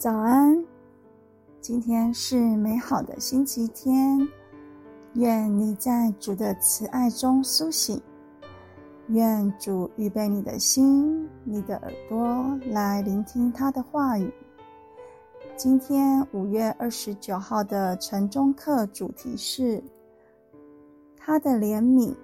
[0.00, 0.64] 早安，
[1.60, 4.26] 今天是美好的星期天，
[5.12, 8.00] 愿你在主的慈爱中苏醒，
[9.08, 14.32] 愿主预备你的心、你的耳朵来聆听他的话语。
[15.54, 19.84] 今天五月二十九号的晨钟课主题是
[21.14, 22.14] 他的怜悯。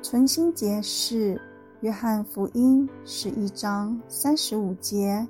[0.00, 1.38] 存心节是
[1.82, 5.28] 约翰福音十一章三十五节，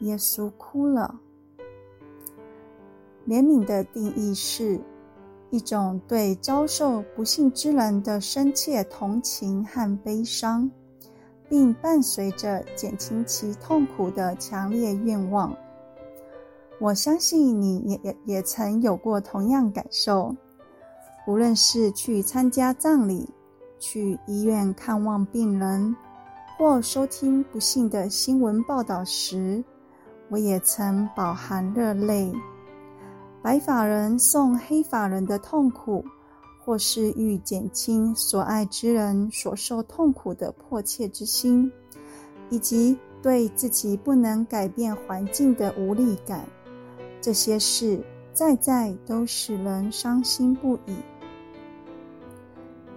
[0.00, 1.20] 耶稣哭了。
[3.26, 4.80] 怜悯的定义是
[5.50, 10.70] 一种对遭受不幸之人的深切同情和悲伤，
[11.48, 15.56] 并伴随着减轻其痛苦的强烈愿望。
[16.78, 20.36] 我相信你也也也曾有过同样感受，
[21.26, 23.28] 无论是去参加葬礼。
[23.78, 25.94] 去医院看望病人，
[26.56, 29.62] 或收听不幸的新闻报道时，
[30.28, 32.32] 我也曾饱含热泪。
[33.42, 36.04] 白发人送黑发人的痛苦，
[36.64, 41.70] 或是欲减轻所爱之人所受痛苦的迫切之心，
[42.50, 46.44] 以及对自己不能改变环境的无力感，
[47.20, 48.00] 这些事
[48.32, 50.96] 在在都使人伤心不已。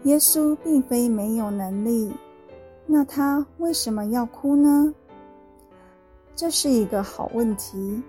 [0.04, 2.12] 耶稣并非没有能力，
[2.88, 4.94] 那他为什么要哭呢？
[6.40, 8.02] 这是一个好问题。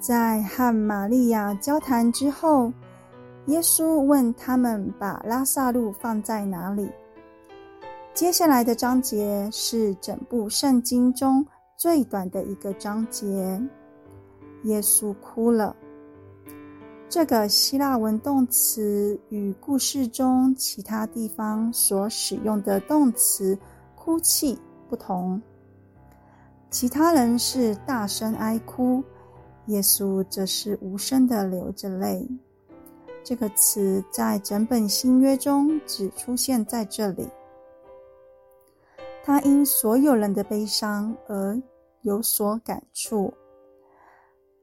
[0.00, 2.72] 在和玛利亚交谈之后，
[3.48, 6.90] 耶稣问他们把拉撒路放在哪里。
[8.14, 13.60] 接下来的章节是整部圣经中最短的一个章节。
[14.62, 15.76] 耶稣哭了。
[17.06, 23.58] 这个希腊文动词与故事中其他地方所使用的动词
[23.94, 25.38] “哭泣”不同。
[26.70, 29.02] 其他人是大声哀哭，
[29.66, 32.28] 耶稣则是无声的流着泪。
[33.24, 37.26] 这个词在整本新约中只出现在这里。
[39.24, 41.60] 他因所有人的悲伤而
[42.02, 43.32] 有所感触。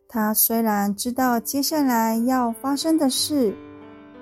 [0.07, 3.53] 他虽然知道接下来要发生的事，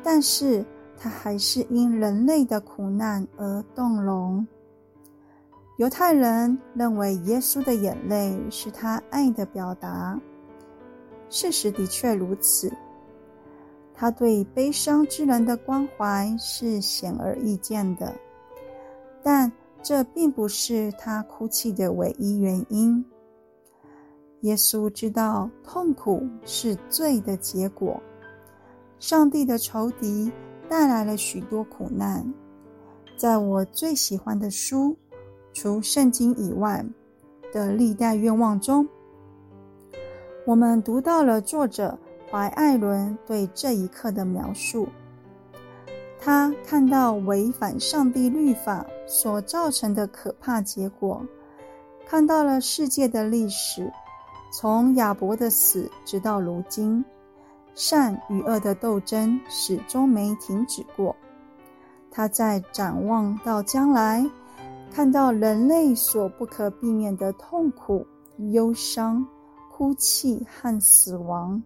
[0.02, 0.66] 但是
[0.98, 4.48] 他还是因人类的苦难而动容。
[5.82, 10.22] 犹太人认为耶稣的眼泪是他爱的表达，
[11.28, 12.72] 事实的确如此。
[13.96, 18.14] 他对悲伤之人的关怀是显而易见的，
[19.24, 23.04] 但这并不是他哭泣的唯一原因。
[24.42, 28.00] 耶稣知道痛苦是罪的结果，
[29.00, 30.32] 上帝的仇敌
[30.70, 32.32] 带来了许多苦难。
[33.18, 34.96] 在我最喜欢的书，
[35.54, 36.86] 除圣经以外
[37.52, 38.88] 的历代愿望中，
[40.46, 41.98] 我们读到了作者
[42.30, 44.88] 怀爱伦对这一刻的描述。
[46.20, 51.26] 他看到违反上帝律法所造成的可怕结果，
[52.06, 53.92] 看到了世界的历史。
[54.54, 57.06] 从亚伯的死直到如今，
[57.74, 61.16] 善与恶的斗争始终没停止过。
[62.12, 64.30] 他在展望到将来，
[64.92, 68.06] 看到人类所不可避免的痛苦、
[68.52, 69.26] 忧伤、
[69.72, 71.64] 哭泣和死亡。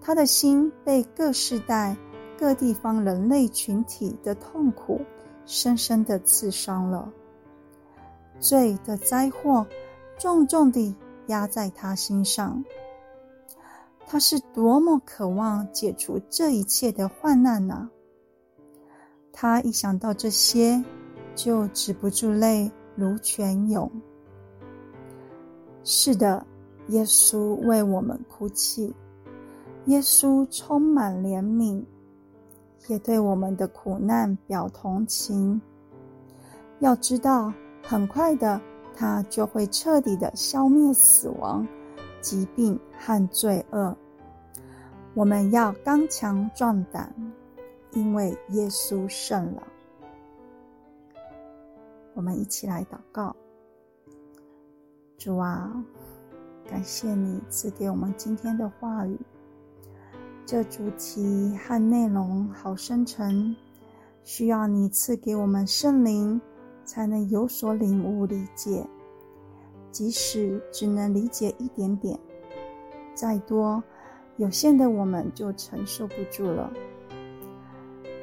[0.00, 1.96] 他的心被各世代、
[2.38, 5.02] 各地方人类群体的痛苦
[5.44, 7.12] 深深地刺伤了。
[8.40, 9.66] 罪的灾祸
[10.18, 10.94] 重重地
[11.26, 12.64] 压在他心上，
[14.06, 17.90] 他是多么渴望解除这一切的患难呢？
[19.32, 20.84] 他一想到这些，
[21.34, 23.90] 就止不住泪如泉涌。
[25.82, 26.46] 是的，
[26.88, 28.94] 耶稣为我们哭泣，
[29.86, 31.82] 耶稣充满怜悯，
[32.88, 35.60] 也对我们的苦难表同情。
[36.80, 37.52] 要知道，
[37.82, 38.60] 很快的。
[38.96, 41.66] 他就会彻底的消灭死亡、
[42.20, 43.92] 疾病和罪恶。
[45.14, 47.12] 我们要刚强壮胆，
[47.90, 49.64] 因为耶稣胜了。
[52.14, 53.36] 我们一起来祷告：
[55.18, 55.84] 主啊，
[56.68, 59.18] 感谢你赐给我们今天的话语。
[60.46, 63.54] 这主题和内容好深沉，
[64.22, 66.40] 需要你赐给我们圣灵。
[66.86, 68.86] 才能有所领悟理解，
[69.90, 72.20] 即使只能理解一点点，
[73.14, 73.82] 再多
[74.36, 76.70] 有限的我们就承受不住了。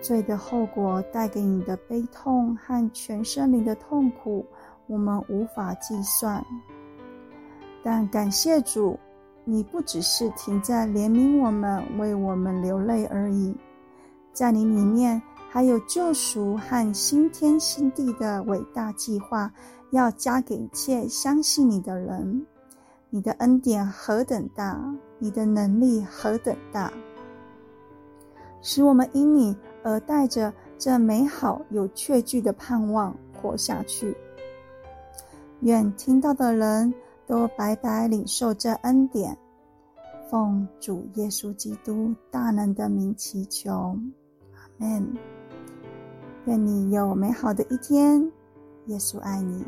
[0.02, 4.46] 罪的后果带给你的悲痛和全生灵的痛苦，
[4.88, 6.44] 我们无法计算。
[7.84, 9.00] 但感谢主，
[9.46, 13.56] 你不只是停在怜悯我们、为我们流泪而已，
[14.34, 19.52] 在你里面还有救赎和新天新地的伟大计划，
[19.92, 22.46] 要加给一切相信你的人。
[23.10, 24.80] 你的恩典何等大，
[25.20, 26.94] 你的能力何等大，
[28.62, 34.16] 使我们因你而带着这美好有确据的盼望活下去。
[35.62, 36.94] 愿听到的人。
[37.28, 39.38] 都白白领受这恩典，
[40.30, 43.72] 奉主耶稣基督大能的名祈求，
[44.54, 45.16] 阿门。
[46.44, 48.30] 愿你有美好的一天，
[48.88, 49.64] 耶稣爱你。